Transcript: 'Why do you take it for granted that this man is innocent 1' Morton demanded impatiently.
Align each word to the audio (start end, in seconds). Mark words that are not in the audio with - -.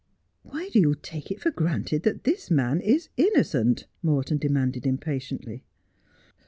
'Why 0.41 0.67
do 0.69 0.79
you 0.79 0.95
take 0.95 1.29
it 1.29 1.39
for 1.39 1.51
granted 1.51 2.01
that 2.01 2.23
this 2.23 2.49
man 2.49 2.79
is 2.81 3.09
innocent 3.17 3.85
1' 4.01 4.09
Morton 4.13 4.37
demanded 4.39 4.87
impatiently. 4.87 5.63